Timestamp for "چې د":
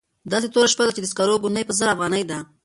0.95-1.07